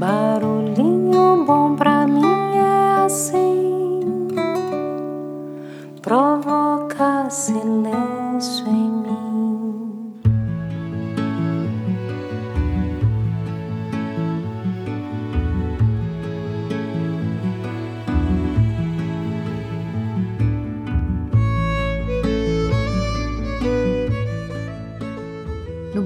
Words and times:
Barulhinho 0.00 1.44
bom 1.44 1.76
pra 1.76 1.89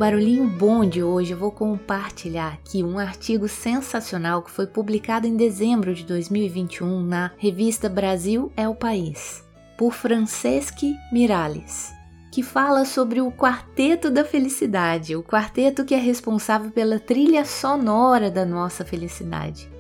Barulhinho 0.05 0.47
Bom 0.47 0.85
de 0.85 1.03
hoje 1.03 1.33
eu 1.33 1.39
vou 1.39 1.51
compartilhar 1.51 2.53
aqui 2.53 2.85
um 2.85 2.99
artigo 2.99 3.49
sensacional 3.49 4.43
que 4.43 4.51
foi 4.51 4.67
publicado 4.67 5.27
em 5.27 5.35
dezembro 5.35 5.95
de 5.95 6.05
2021 6.05 7.03
na 7.03 7.31
revista 7.39 7.89
Brasil 7.89 8.53
é 8.55 8.69
o 8.69 8.75
País, 8.75 9.43
por 9.79 9.95
Franceschi 9.95 10.95
Miralles, 11.11 11.91
que 12.31 12.43
fala 12.43 12.85
sobre 12.85 13.23
o 13.23 13.33
Quarteto 13.33 14.11
da 14.11 14.27
Felicidade, 14.27 15.17
o 15.17 15.23
quarteto 15.23 15.87
que 15.87 15.95
é 15.95 15.99
responsável 15.99 16.71
pela 16.71 16.99
trilha 16.99 17.47
sonora 17.47 18.31
da 18.31 18.45
nossa 18.45 18.85
felicidade 18.85 19.73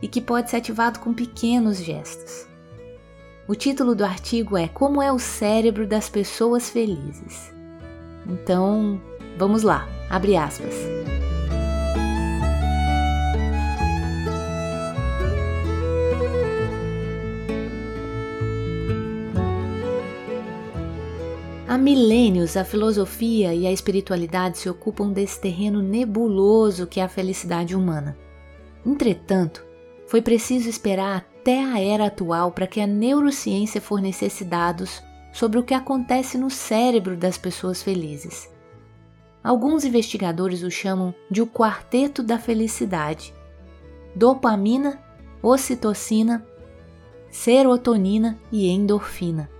e 0.00 0.06
que 0.06 0.20
pode 0.20 0.48
ser 0.48 0.58
ativado 0.58 1.00
com 1.00 1.12
pequenos 1.12 1.78
gestos. 1.78 2.46
O 3.48 3.56
título 3.56 3.96
do 3.96 4.04
artigo 4.04 4.56
é 4.56 4.68
Como 4.68 5.02
é 5.02 5.10
o 5.10 5.18
cérebro 5.18 5.88
das 5.88 6.08
pessoas 6.08 6.70
felizes. 6.70 7.52
Então, 8.28 9.00
Vamos 9.36 9.62
lá, 9.62 9.88
abre 10.08 10.36
aspas. 10.36 10.74
Há 21.72 21.78
milênios, 21.78 22.54
a 22.58 22.66
filosofia 22.66 23.54
e 23.54 23.66
a 23.66 23.72
espiritualidade 23.72 24.58
se 24.58 24.68
ocupam 24.68 25.10
desse 25.10 25.40
terreno 25.40 25.80
nebuloso 25.80 26.86
que 26.86 27.00
é 27.00 27.02
a 27.02 27.08
felicidade 27.08 27.74
humana. 27.74 28.14
Entretanto, 28.84 29.64
foi 30.06 30.20
preciso 30.20 30.68
esperar 30.68 31.16
até 31.16 31.64
a 31.64 31.80
era 31.80 32.08
atual 32.08 32.52
para 32.52 32.66
que 32.66 32.78
a 32.78 32.86
neurociência 32.86 33.80
fornecesse 33.80 34.44
dados 34.44 35.02
sobre 35.32 35.58
o 35.58 35.62
que 35.62 35.72
acontece 35.72 36.36
no 36.36 36.50
cérebro 36.50 37.16
das 37.16 37.38
pessoas 37.38 37.82
felizes. 37.82 38.51
Alguns 39.42 39.84
investigadores 39.84 40.62
o 40.62 40.70
chamam 40.70 41.14
de 41.30 41.42
o 41.42 41.46
quarteto 41.46 42.22
da 42.22 42.38
felicidade: 42.38 43.34
dopamina, 44.14 45.02
ocitocina, 45.42 46.46
serotonina 47.30 48.38
e 48.52 48.68
endorfina. 48.68 49.50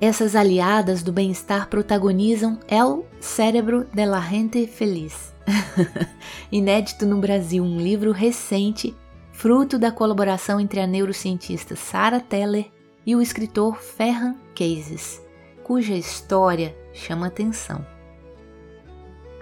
Essas 0.00 0.34
aliadas 0.34 1.02
do 1.02 1.12
bem-estar 1.12 1.68
protagonizam 1.68 2.58
El 2.68 3.04
Cérebro 3.20 3.86
de 3.92 4.04
la 4.06 4.20
Gente 4.20 4.66
Feliz, 4.66 5.34
inédito 6.50 7.06
no 7.06 7.18
Brasil, 7.18 7.62
um 7.62 7.78
livro 7.78 8.10
recente, 8.10 8.94
fruto 9.32 9.78
da 9.78 9.92
colaboração 9.92 10.58
entre 10.58 10.80
a 10.80 10.86
neurocientista 10.86 11.76
Sarah 11.76 12.20
Teller 12.20 12.70
e 13.06 13.14
o 13.14 13.22
escritor 13.22 13.76
Ferran 13.76 14.34
Cases, 14.54 15.22
cuja 15.62 15.94
história 15.94 16.74
chama 16.92 17.26
atenção. 17.26 17.93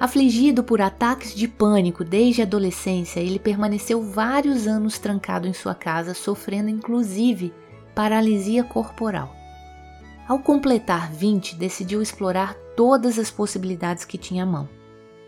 Afligido 0.03 0.65
por 0.65 0.81
ataques 0.81 1.33
de 1.33 1.47
pânico 1.47 2.03
desde 2.03 2.41
a 2.41 2.45
adolescência, 2.45 3.21
ele 3.21 3.39
permaneceu 3.39 4.03
vários 4.03 4.67
anos 4.67 4.99
trancado 4.99 5.47
em 5.47 5.53
sua 5.53 5.77
casa, 5.77 6.13
sofrendo 6.13 6.69
inclusive 6.69 7.55
paralisia 7.95 8.65
corporal. 8.65 9.33
Ao 10.27 10.41
completar 10.41 11.09
20, 11.13 11.55
decidiu 11.55 12.03
explorar 12.03 12.55
todas 12.77 13.17
as 13.17 13.31
possibilidades 13.31 14.05
que 14.05 14.19
tinha 14.19 14.43
à 14.43 14.47
mão: 14.47 14.69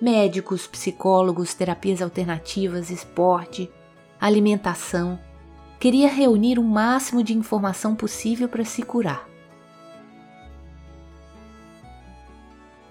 médicos, 0.00 0.66
psicólogos, 0.66 1.54
terapias 1.54 2.02
alternativas, 2.02 2.90
esporte, 2.90 3.70
alimentação. 4.20 5.20
Queria 5.78 6.08
reunir 6.08 6.58
o 6.58 6.64
máximo 6.64 7.22
de 7.22 7.32
informação 7.32 7.94
possível 7.94 8.48
para 8.48 8.64
se 8.64 8.82
curar. 8.82 9.33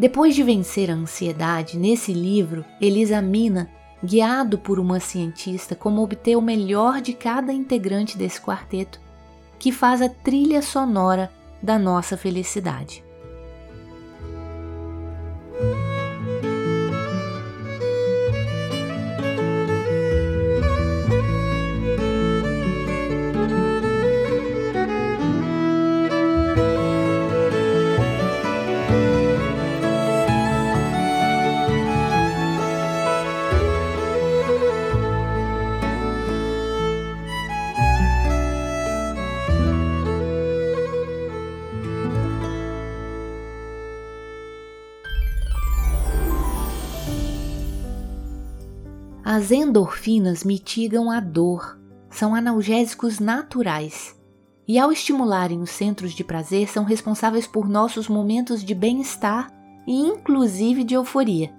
Depois 0.04 0.36
de 0.36 0.44
vencer 0.44 0.92
a 0.92 0.96
ansiedade, 0.96 1.78
nesse 1.78 2.12
livro, 2.12 2.66
ele 2.82 3.00
examina, 3.00 3.70
guiado 4.04 4.58
por 4.58 4.78
uma 4.78 5.00
cientista, 5.00 5.76
como 5.76 6.04
obter 6.04 6.36
o 6.36 6.42
melhor 6.42 7.00
de 7.00 7.14
cada 7.14 7.54
integrante 7.54 8.18
desse 8.18 8.42
quarteto, 8.42 9.00
que 9.58 9.72
faz 9.72 10.02
a 10.02 10.10
trilha 10.10 10.62
sonora 10.62 11.32
da 11.62 11.80
nossa 11.80 12.18
felicidade. 12.18 13.02
As 49.26 49.52
endorfinas 49.52 50.44
mitigam 50.44 51.10
a 51.10 51.22
dor, 51.22 51.80
são 52.10 52.36
analgésicos 52.36 53.20
naturais 53.20 54.14
e, 54.68 54.78
ao 54.78 54.92
estimularem 54.92 55.62
os 55.62 55.70
centros 55.70 56.12
de 56.12 56.26
prazer, 56.26 56.68
são 56.68 56.84
responsáveis 56.84 57.48
por 57.48 57.70
nossos 57.70 58.10
momentos 58.10 58.62
de 58.62 58.76
bem-estar 58.76 59.50
e, 59.88 59.94
inclusive, 59.94 60.84
de 60.84 60.96
euforia. 60.96 61.54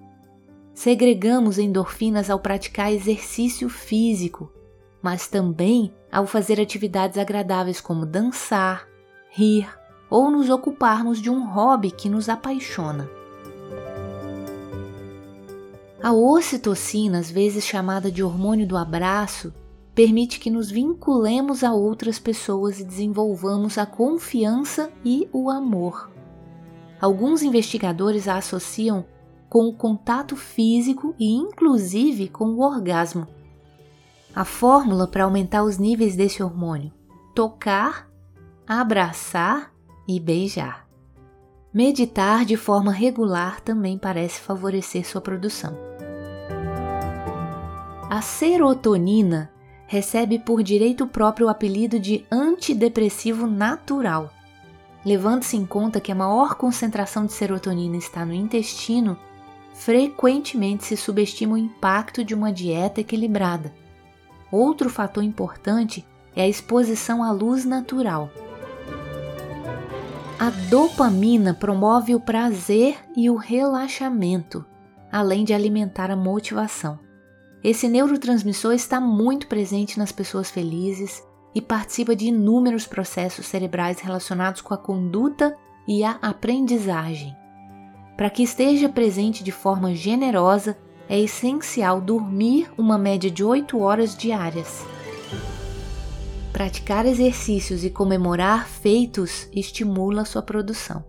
Segregamos 0.75 1.59
endorfinas 1.59 2.29
ao 2.29 2.39
praticar 2.39 2.93
exercício 2.93 3.71
físico, 3.71 4.53
mas 5.01 5.27
também 5.27 5.91
ao 6.13 6.27
fazer 6.27 6.61
atividades 6.61 7.17
agradáveis 7.17 7.81
como 7.81 8.05
dançar, 8.05 8.87
rir 9.31 9.67
ou 10.11 10.31
nos 10.31 10.51
ocuparmos 10.51 11.19
de 11.19 11.31
um 11.31 11.51
hobby 11.51 11.91
que 11.91 12.11
nos 12.11 12.29
apaixona. 12.29 13.09
A 16.05 16.13
ocitocina, 16.13 17.19
às 17.19 17.31
vezes 17.31 17.65
chamada 17.65 18.13
de 18.13 18.23
hormônio 18.23 18.69
do 18.69 18.77
abraço, 18.77 19.55
permite 19.95 20.39
que 20.39 20.51
nos 20.51 20.71
vinculemos 20.71 21.65
a 21.65 21.73
outras 21.73 22.19
pessoas 22.19 22.79
e 22.79 22.85
desenvolvamos 22.85 23.79
a 23.79 23.87
confiança 23.87 24.93
e 25.03 25.27
o 25.33 25.49
amor. 25.49 26.11
Alguns 27.01 27.43
investigadores 27.43 28.29
a 28.29 28.37
associam 28.37 29.07
com 29.49 29.67
o 29.67 29.73
contato 29.73 30.37
físico 30.37 31.15
e, 31.19 31.33
inclusive, 31.33 32.29
com 32.29 32.51
o 32.51 32.61
orgasmo. 32.61 33.27
A 34.37 34.45
fórmula 34.45 35.07
para 35.07 35.25
aumentar 35.25 35.65
os 35.65 35.79
níveis 35.79 36.15
desse 36.15 36.43
hormônio: 36.43 36.93
tocar, 37.35 38.11
abraçar 38.67 39.73
e 40.07 40.21
beijar. 40.21 40.84
Meditar 41.75 42.45
de 42.45 42.57
forma 42.57 42.93
regular 42.93 43.61
também 43.61 43.99
parece 43.99 44.39
favorecer 44.39 45.05
sua 45.05 45.21
produção. 45.21 45.77
A 48.09 48.21
serotonina 48.23 49.51
recebe 49.89 50.39
por 50.39 50.63
direito 50.63 51.05
próprio 51.05 51.49
o 51.49 51.51
apelido 51.51 51.99
de 51.99 52.25
antidepressivo 52.31 53.49
natural. 53.49 54.31
Levando-se 55.05 55.57
em 55.57 55.67
conta 55.67 56.01
que 56.01 56.13
a 56.13 56.15
maior 56.15 56.55
concentração 56.55 57.27
de 57.27 57.33
serotonina 57.33 57.97
está 57.97 58.25
no 58.25 58.33
intestino, 58.33 59.19
frequentemente 59.75 60.85
se 60.85 60.97
subestima 60.97 61.55
o 61.55 61.59
impacto 61.59 62.23
de 62.23 62.37
uma 62.37 62.53
dieta 62.53 63.01
equilibrada. 63.01 63.75
Outro 64.49 64.89
fator 64.89 65.25
importante 65.25 66.07
é 66.37 66.43
a 66.43 66.49
exposição 66.49 67.21
à 67.21 67.33
luz 67.33 67.65
natural. 67.65 68.31
A 70.45 70.51
dopamina 70.69 71.55
promove 71.55 72.15
o 72.15 72.21
prazer 72.21 72.99
e 73.17 73.31
o 73.31 73.35
relaxamento, 73.35 74.63
além 75.11 75.43
de 75.43 75.55
alimentar 75.55 76.11
a 76.11 76.17
motivação. 76.17 76.99
Esse 77.63 77.89
neurotransmissor 77.89 78.75
está 78.75 79.01
muito 79.01 79.47
presente 79.47 79.99
nas 79.99 80.13
pessoas 80.13 80.51
felizes 80.51 81.23
e 81.55 81.63
participa 81.63 82.15
de 82.15 82.27
inúmeros 82.27 82.87
processos 82.87 83.47
cerebrais 83.47 84.01
relacionados 84.01 84.61
com 84.61 84.75
a 84.75 84.77
conduta 84.77 85.57
e 85.89 86.05
a 86.05 86.19
aprendizagem. 86.21 87.35
Para 88.15 88.29
que 88.29 88.43
esteja 88.43 88.87
presente 88.87 89.43
de 89.43 89.51
forma 89.51 89.95
generosa, 89.95 90.77
é 91.09 91.19
essencial 91.19 92.03
dormir 92.03 92.71
uma 92.77 92.99
média 92.99 93.31
de 93.31 93.43
8 93.43 93.79
horas 93.79 94.15
diárias. 94.15 94.85
Praticar 96.55 97.05
exercícios 97.05 97.85
e 97.85 97.91
comemorar 97.91 98.69
feitos 98.69 99.49
estimula 99.53 100.25
sua 100.25 100.41
produção. 100.41 101.05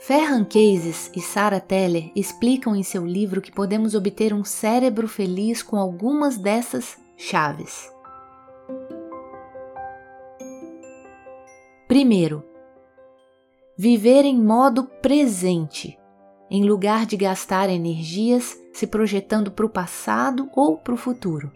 Ferran 0.00 0.42
Cases 0.44 1.08
e 1.14 1.20
Sarah 1.20 1.60
Teller 1.60 2.10
explicam 2.16 2.74
em 2.74 2.82
seu 2.82 3.06
livro 3.06 3.40
que 3.40 3.52
podemos 3.52 3.94
obter 3.94 4.34
um 4.34 4.42
cérebro 4.42 5.06
feliz 5.06 5.62
com 5.62 5.76
algumas 5.76 6.36
dessas 6.36 6.98
chaves. 7.16 7.88
Primeiro, 11.86 12.42
viver 13.78 14.24
em 14.24 14.42
modo 14.42 14.82
presente, 15.00 15.96
em 16.50 16.64
lugar 16.64 17.06
de 17.06 17.16
gastar 17.16 17.70
energias 17.70 18.58
se 18.72 18.86
projetando 18.86 19.50
para 19.50 19.64
o 19.64 19.70
passado 19.70 20.50
ou 20.54 20.76
para 20.76 20.94
o 20.94 20.96
futuro. 20.96 21.52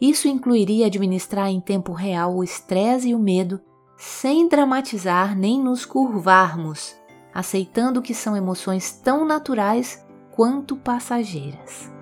Isso 0.00 0.28
incluiria 0.28 0.86
administrar 0.86 1.48
em 1.48 1.60
tempo 1.60 1.92
real 1.92 2.36
o 2.36 2.44
estresse 2.44 3.08
e 3.08 3.14
o 3.14 3.18
medo, 3.18 3.60
sem 3.96 4.48
dramatizar 4.48 5.36
nem 5.36 5.60
nos 5.60 5.84
curvarmos, 5.84 6.96
aceitando 7.34 8.00
que 8.00 8.14
são 8.14 8.36
emoções 8.36 8.92
tão 8.92 9.26
naturais 9.26 10.02
quanto 10.30 10.76
passageiras. 10.76 11.92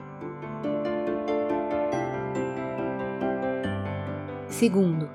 Segundo, 4.46 5.08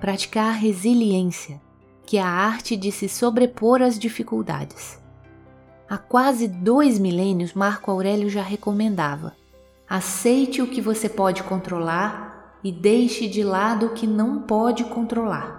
praticar 0.00 0.54
resiliência, 0.54 1.60
que 2.06 2.16
é 2.16 2.22
a 2.22 2.28
arte 2.28 2.76
de 2.76 2.90
se 2.90 3.08
sobrepor 3.08 3.82
às 3.82 3.98
dificuldades. 3.98 5.00
Há 5.90 5.98
quase 5.98 6.46
dois 6.46 7.00
milênios, 7.00 7.52
Marco 7.52 7.90
Aurélio 7.90 8.30
já 8.30 8.42
recomendava: 8.42 9.34
aceite 9.88 10.62
o 10.62 10.68
que 10.68 10.80
você 10.80 11.08
pode 11.08 11.42
controlar 11.42 12.54
e 12.62 12.70
deixe 12.70 13.26
de 13.26 13.42
lado 13.42 13.86
o 13.86 13.92
que 13.92 14.06
não 14.06 14.42
pode 14.42 14.84
controlar. 14.84 15.58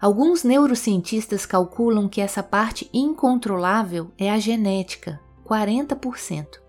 Alguns 0.00 0.44
neurocientistas 0.44 1.44
calculam 1.44 2.08
que 2.08 2.20
essa 2.20 2.40
parte 2.40 2.88
incontrolável 2.94 4.12
é 4.16 4.30
a 4.30 4.38
genética, 4.38 5.20
40%, 5.44 6.60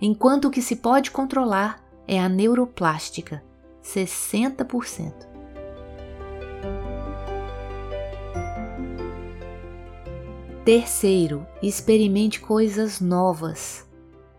enquanto 0.00 0.46
o 0.46 0.50
que 0.50 0.62
se 0.62 0.76
pode 0.76 1.10
controlar 1.10 1.84
é 2.08 2.18
a 2.18 2.30
neuroplástica, 2.30 3.44
60%. 3.84 5.29
Terceiro, 10.70 11.44
experimente 11.60 12.38
coisas 12.38 13.00
novas. 13.00 13.84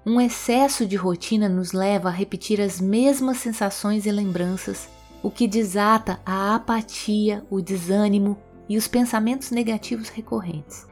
Um 0.06 0.22
excesso 0.22 0.86
de 0.86 0.96
rotina 0.96 1.50
nos 1.50 1.74
leva 1.74 2.08
a 2.08 2.12
repetir 2.12 2.62
as 2.62 2.80
mesmas 2.80 3.36
sensações 3.36 4.06
e 4.06 4.12
lembranças, 4.14 4.88
o 5.22 5.30
que 5.30 5.46
desata 5.46 6.22
a 6.26 6.56
apatia, 6.56 7.46
o 7.50 7.60
desânimo 7.60 8.38
e 8.70 8.78
os 8.78 8.88
pensamentos 8.88 9.52
negativos 9.52 10.08
recorrentes. 10.08 10.88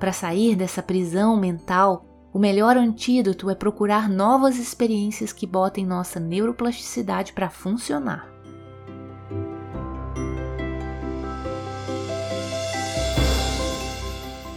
Para 0.00 0.12
sair 0.12 0.56
dessa 0.56 0.82
prisão 0.82 1.36
mental, 1.36 2.04
o 2.32 2.38
melhor 2.40 2.76
antídoto 2.76 3.48
é 3.48 3.54
procurar 3.54 4.08
novas 4.08 4.58
experiências 4.58 5.32
que 5.32 5.46
botem 5.46 5.86
nossa 5.86 6.18
neuroplasticidade 6.18 7.32
para 7.34 7.48
funcionar. 7.48 8.35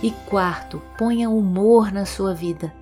E 0.02 0.12
quarto, 0.12 0.82
ponha 0.98 1.30
humor 1.30 1.92
na 1.92 2.06
sua 2.06 2.34
vida. 2.34 2.74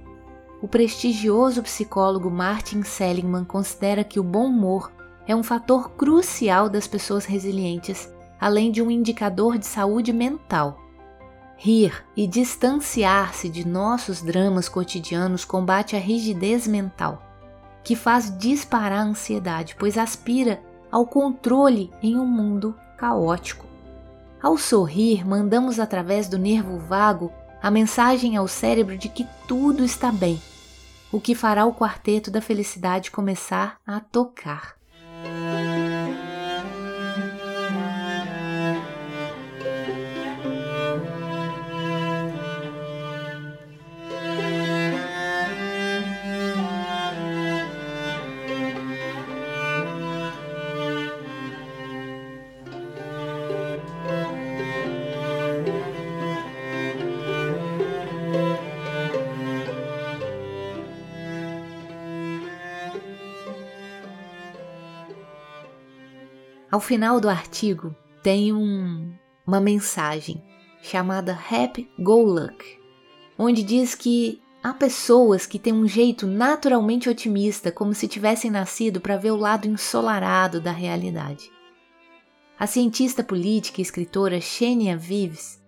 O 0.62 0.68
prestigioso 0.68 1.64
psicólogo 1.64 2.30
Martin 2.30 2.84
Seligman 2.84 3.44
considera 3.44 4.04
que 4.04 4.20
o 4.20 4.24
bom 4.24 4.46
humor 4.46 4.92
é 5.28 5.36
um 5.36 5.42
fator 5.42 5.92
crucial 5.92 6.70
das 6.70 6.88
pessoas 6.88 7.26
resilientes, 7.26 8.08
além 8.40 8.72
de 8.72 8.84
um 8.84 8.92
indicador 8.92 9.58
de 9.58 9.66
saúde 9.66 10.14
mental. 10.14 10.80
Rir 11.58 12.06
e 12.16 12.28
distanciar-se 12.28 13.50
de 13.50 13.68
nossos 13.68 14.22
dramas 14.22 14.70
cotidianos 14.70 15.44
combate 15.44 15.96
a 15.96 16.00
rigidez 16.00 16.68
mental, 16.68 17.24
que 17.84 17.96
faz 17.96 18.36
disparar 18.38 19.00
a 19.00 19.10
ansiedade, 19.10 19.76
pois 19.78 19.98
aspira 19.98 20.62
ao 20.92 21.06
controle 21.08 21.92
em 22.02 22.16
um 22.16 22.28
mundo 22.28 22.76
caótico. 22.96 23.67
Ao 24.42 24.58
sorrir, 24.58 25.28
mandamos 25.28 25.80
através 25.80 26.30
do 26.30 26.38
nervo 26.38 26.78
vago 26.78 27.32
a 27.62 27.72
mensagem 27.72 28.38
ao 28.38 28.48
cérebro 28.48 28.98
de 28.98 29.10
que 29.10 29.28
tudo 29.48 29.84
está 29.84 30.12
bem, 30.12 30.40
o 31.12 31.20
que 31.20 31.34
fará 31.34 31.66
o 31.66 31.74
quarteto 31.74 32.30
da 32.30 32.40
felicidade 32.40 33.10
começar 33.10 33.80
a 33.86 34.00
tocar. 34.00 34.77
Ao 66.70 66.82
final 66.82 67.22
do 67.22 67.30
artigo 67.30 67.96
tem 68.22 68.52
um, 68.52 69.14
uma 69.46 69.62
mensagem 69.62 70.44
chamada 70.82 71.32
Happy 71.32 71.90
Go 71.98 72.22
Luck, 72.22 72.78
onde 73.38 73.64
diz 73.64 73.96
que 73.96 74.42
há 74.62 74.74
pessoas 74.74 75.46
que 75.46 75.60
têm 75.60 75.72
um 75.72 75.88
jeito 75.88 76.28
naturalmente 76.28 77.10
otimista, 77.10 77.72
como 77.72 77.94
se 77.94 78.06
tivessem 78.06 78.52
nascido 78.52 79.00
para 79.00 79.16
ver 79.16 79.32
o 79.32 79.38
lado 79.38 79.66
ensolarado 79.66 80.60
da 80.60 80.72
realidade. 80.72 81.50
A 82.60 82.68
cientista 82.68 83.24
política 83.24 83.80
e 83.80 83.84
escritora 83.84 84.42
Xenia 84.42 84.98
Vives 84.98 85.64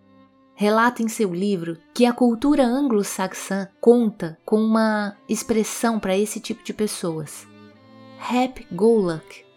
relata 0.54 1.02
em 1.02 1.08
seu 1.08 1.34
livro 1.34 1.78
que 1.94 2.06
a 2.06 2.12
cultura 2.12 2.66
anglo-saxã 2.66 3.70
conta 3.80 4.38
com 4.44 4.58
uma 4.58 5.16
expressão 5.30 5.98
para 5.98 6.18
esse 6.18 6.42
tipo 6.42 6.62
de 6.62 6.74
pessoas: 6.74 7.48
Happy 8.20 8.68
Go 8.70 8.98
Luck 8.98 9.49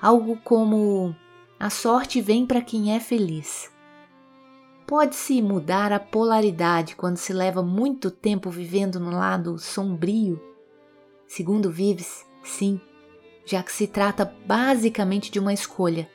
algo 0.00 0.36
como 0.44 1.14
a 1.58 1.70
sorte 1.70 2.20
vem 2.20 2.46
para 2.46 2.60
quem 2.60 2.94
é 2.94 3.00
feliz. 3.00 3.70
Pode-se 4.86 5.42
mudar 5.42 5.92
a 5.92 6.00
polaridade 6.00 6.96
quando 6.96 7.16
se 7.18 7.32
leva 7.32 7.62
muito 7.62 8.10
tempo 8.10 8.48
vivendo 8.48 8.98
no 8.98 9.10
lado 9.10 9.58
sombrio? 9.58 10.40
Segundo 11.26 11.70
Vives, 11.70 12.24
sim, 12.42 12.80
já 13.44 13.62
que 13.62 13.72
se 13.72 13.86
trata 13.86 14.24
basicamente 14.46 15.30
de 15.30 15.38
uma 15.38 15.52
escolha. 15.52 16.08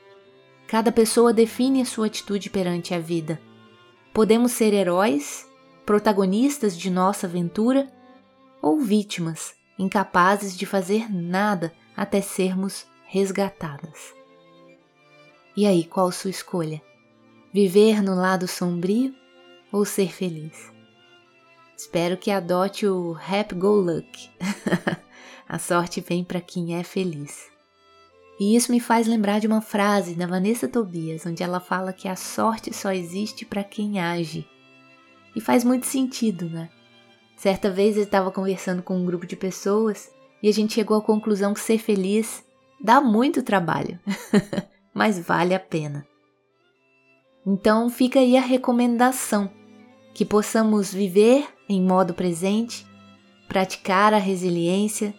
Cada 0.65 0.91
pessoa 0.91 1.33
define 1.33 1.81
a 1.81 1.85
sua 1.85 2.07
atitude 2.07 2.49
perante 2.49 2.95
a 2.95 2.99
vida. 2.99 3.39
Podemos 4.11 4.53
ser 4.53 4.73
heróis, 4.73 5.47
protagonistas 5.85 6.75
de 6.75 6.89
nossa 6.89 7.27
aventura, 7.27 7.91
ou 8.61 8.79
vítimas, 8.79 9.53
incapazes 9.77 10.57
de 10.57 10.65
fazer 10.65 11.13
nada 11.13 11.73
até 11.95 12.21
sermos 12.21 12.87
resgatadas. 13.13 14.11
E 15.55 15.67
aí, 15.67 15.83
qual 15.83 16.11
sua 16.11 16.31
escolha? 16.31 16.81
Viver 17.53 18.01
no 18.01 18.15
lado 18.15 18.47
sombrio 18.47 19.13
ou 19.71 19.85
ser 19.85 20.11
feliz? 20.11 20.73
Espero 21.77 22.17
que 22.17 22.31
adote 22.31 22.87
o 22.87 23.15
Happy 23.15 23.53
Go 23.53 23.75
Luck. 23.75 24.31
A 25.47 25.59
sorte 25.59 26.01
vem 26.01 26.23
para 26.23 26.41
quem 26.41 26.75
é 26.75 26.83
feliz. 26.83 27.51
E 28.39 28.55
isso 28.55 28.71
me 28.71 28.79
faz 28.79 29.05
lembrar 29.05 29.39
de 29.39 29.45
uma 29.45 29.61
frase 29.61 30.15
da 30.15 30.25
Vanessa 30.25 30.67
Tobias, 30.67 31.23
onde 31.23 31.43
ela 31.43 31.59
fala 31.59 31.93
que 31.93 32.07
a 32.07 32.15
sorte 32.15 32.73
só 32.73 32.91
existe 32.91 33.45
para 33.45 33.63
quem 33.63 33.99
age. 33.99 34.43
E 35.35 35.39
faz 35.39 35.63
muito 35.63 35.85
sentido, 35.85 36.49
né? 36.49 36.67
Certa 37.37 37.69
vez 37.69 37.95
eu 37.95 38.03
estava 38.03 38.31
conversando 38.31 38.81
com 38.81 38.97
um 38.97 39.05
grupo 39.05 39.27
de 39.27 39.35
pessoas 39.35 40.11
e 40.41 40.49
a 40.49 40.51
gente 40.51 40.73
chegou 40.73 40.97
à 40.97 41.01
conclusão 41.01 41.53
que 41.53 41.59
ser 41.59 41.77
feliz 41.77 42.43
Dá 42.83 42.99
muito 42.99 43.41
trabalho, 43.41 43.97
mas 44.93 45.17
vale 45.17 45.55
a 45.55 45.59
pena. 45.59 46.05
Então 47.47 47.89
fica 47.89 48.19
aí 48.19 48.35
a 48.35 48.41
recomendação: 48.41 49.49
que 50.13 50.25
possamos 50.25 50.93
viver 50.93 51.47
em 51.69 51.81
modo 51.81 52.13
presente, 52.13 52.85
praticar 53.47 54.13
a 54.13 54.17
resiliência, 54.17 55.13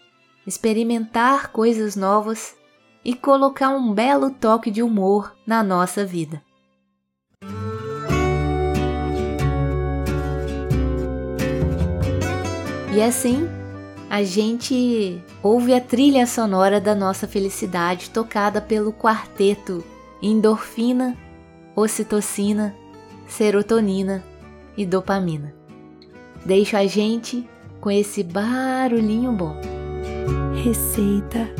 experimentar 0.46 1.52
coisas 1.52 1.96
novas 1.96 2.54
e 3.02 3.14
colocar 3.14 3.70
um 3.70 3.94
belo 3.94 4.30
toque 4.30 4.70
de 4.70 4.82
humor 4.82 5.34
na 5.46 5.62
nossa 5.62 6.04
vida. 6.04 6.42
E 12.94 13.00
é 13.00 13.06
assim 13.06 13.63
a 14.14 14.22
gente 14.22 15.20
ouve 15.42 15.74
a 15.74 15.80
trilha 15.80 16.24
sonora 16.24 16.80
da 16.80 16.94
nossa 16.94 17.26
felicidade 17.26 18.10
tocada 18.10 18.60
pelo 18.60 18.92
quarteto 18.92 19.82
endorfina, 20.22 21.18
ocitocina, 21.74 22.72
serotonina 23.26 24.22
e 24.76 24.86
dopamina. 24.86 25.52
Deixo 26.46 26.76
a 26.76 26.86
gente 26.86 27.44
com 27.80 27.90
esse 27.90 28.22
barulhinho 28.22 29.32
bom. 29.32 29.56
Receita 30.62 31.50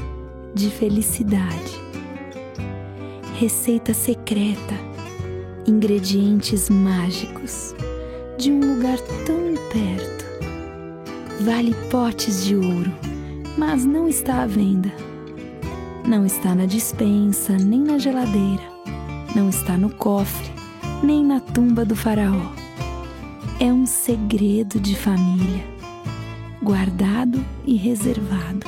de 0.54 0.70
felicidade. 0.70 1.82
Receita 3.36 3.92
secreta. 3.92 4.74
Ingredientes 5.66 6.70
mágicos 6.70 7.74
de 8.38 8.52
um 8.52 8.76
lugar 8.76 8.98
tão 9.26 9.54
perto 9.72 10.13
vale 11.40 11.74
potes 11.90 12.44
de 12.44 12.54
ouro, 12.54 12.92
mas 13.58 13.84
não 13.84 14.08
está 14.08 14.42
à 14.42 14.46
venda. 14.46 14.92
Não 16.06 16.26
está 16.26 16.54
na 16.54 16.66
dispensa, 16.66 17.56
nem 17.56 17.80
na 17.80 17.98
geladeira. 17.98 18.62
Não 19.34 19.48
está 19.48 19.76
no 19.76 19.90
cofre, 19.90 20.50
nem 21.02 21.24
na 21.24 21.40
tumba 21.40 21.84
do 21.84 21.96
Faraó. 21.96 22.52
É 23.58 23.72
um 23.72 23.86
segredo 23.86 24.78
de 24.78 24.94
família, 24.94 25.64
guardado 26.62 27.44
e 27.64 27.76
reservado, 27.76 28.66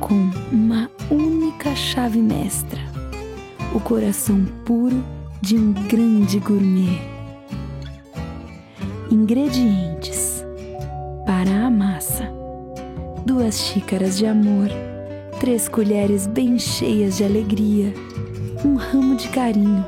com 0.00 0.30
uma 0.50 0.90
única 1.10 1.74
chave 1.74 2.20
mestra: 2.20 2.80
o 3.74 3.80
coração 3.80 4.44
puro 4.64 5.02
de 5.40 5.56
um 5.56 5.72
grande 5.72 6.38
gourmet. 6.38 7.00
Ingredientes 9.10 10.31
para 11.24 11.66
a 11.66 11.70
massa. 11.70 12.28
Duas 13.24 13.60
xícaras 13.60 14.18
de 14.18 14.26
amor, 14.26 14.68
três 15.38 15.68
colheres 15.68 16.26
bem 16.26 16.58
cheias 16.58 17.16
de 17.16 17.24
alegria, 17.24 17.92
um 18.64 18.74
ramo 18.74 19.16
de 19.16 19.28
carinho, 19.28 19.84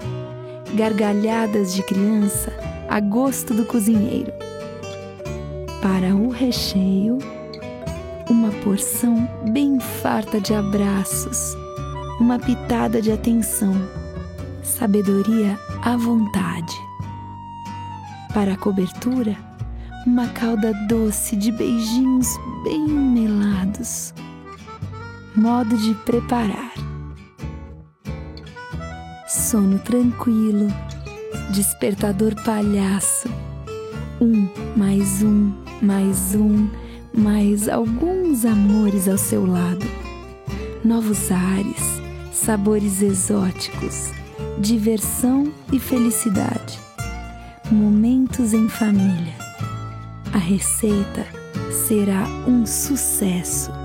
gargalhadas 0.74 1.74
de 1.74 1.82
criança 1.82 2.52
a 2.88 3.00
gosto 3.00 3.54
do 3.54 3.64
cozinheiro. 3.64 4.32
Para 5.82 6.14
o 6.14 6.28
recheio, 6.28 7.18
uma 8.30 8.50
porção 8.62 9.28
bem 9.50 9.78
farta 9.80 10.40
de 10.40 10.54
abraços, 10.54 11.54
uma 12.20 12.38
pitada 12.38 13.02
de 13.02 13.10
atenção, 13.12 13.74
sabedoria 14.62 15.58
à 15.82 15.96
vontade. 15.96 16.74
Para 18.32 18.54
a 18.54 18.56
cobertura, 18.56 19.36
uma 20.06 20.28
calda 20.28 20.72
doce 20.86 21.34
de 21.34 21.50
beijinhos 21.50 22.28
bem 22.62 22.86
melados. 22.86 24.12
Modo 25.34 25.76
de 25.76 25.94
preparar: 25.94 26.72
sono 29.26 29.78
tranquilo, 29.78 30.68
despertador 31.50 32.34
palhaço. 32.44 33.28
Um, 34.20 34.48
mais 34.76 35.22
um, 35.22 35.52
mais 35.82 36.34
um, 36.34 36.68
mais 37.12 37.68
alguns 37.68 38.44
amores 38.44 39.08
ao 39.08 39.18
seu 39.18 39.44
lado. 39.46 39.84
Novos 40.84 41.32
ares, 41.32 42.00
sabores 42.32 43.00
exóticos, 43.02 44.12
diversão 44.58 45.50
e 45.72 45.80
felicidade. 45.80 46.78
Momentos 47.72 48.52
em 48.52 48.68
família 48.68 49.43
a 50.34 50.38
receita 50.38 51.24
será 51.70 52.26
um 52.44 52.66
sucesso. 52.66 53.83